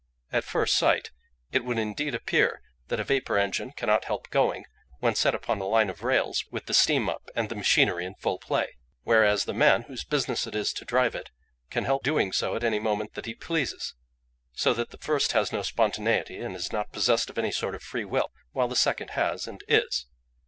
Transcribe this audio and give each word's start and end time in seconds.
At 0.31 0.43
first 0.43 0.75
sight 0.77 1.11
it 1.51 1.63
would 1.63 1.77
indeed 1.77 2.15
appear 2.15 2.63
that 2.87 2.99
a 2.99 3.03
vapour 3.03 3.37
engine 3.37 3.71
cannot 3.71 4.05
help 4.05 4.31
going 4.31 4.65
when 4.97 5.13
set 5.13 5.35
upon 5.35 5.61
a 5.61 5.65
line 5.67 5.91
of 5.91 6.01
rails 6.01 6.43
with 6.49 6.65
the 6.65 6.73
steam 6.73 7.07
up 7.07 7.29
and 7.35 7.49
the 7.49 7.55
machinery 7.55 8.03
in 8.07 8.15
full 8.15 8.39
play; 8.39 8.69
whereas 9.03 9.45
the 9.45 9.53
man 9.53 9.83
whose 9.83 10.03
business 10.03 10.47
it 10.47 10.55
is 10.55 10.73
to 10.73 10.85
drive 10.85 11.13
it 11.13 11.29
can 11.69 11.85
help 11.85 12.01
doing 12.01 12.31
so 12.33 12.55
at 12.55 12.63
any 12.63 12.79
moment 12.79 13.13
that 13.13 13.27
he 13.27 13.35
pleases; 13.35 13.93
so 14.53 14.73
that 14.73 14.89
the 14.89 14.97
first 14.97 15.33
has 15.33 15.51
no 15.51 15.61
spontaneity, 15.61 16.39
and 16.39 16.55
is 16.55 16.73
not 16.73 16.91
possessed 16.91 17.29
of 17.29 17.37
any 17.37 17.51
sort 17.51 17.75
of 17.75 17.83
free 17.83 18.03
will, 18.03 18.31
while 18.53 18.67
the 18.67 18.75
second 18.75 19.11
has 19.11 19.45
and 19.45 19.63
is. 19.67 20.07